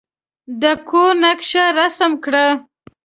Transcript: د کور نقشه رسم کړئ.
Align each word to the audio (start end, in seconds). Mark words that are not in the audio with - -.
د 0.61 0.63
کور 0.87 1.11
نقشه 1.23 1.63
رسم 1.79 2.11
کړئ. 2.23 2.49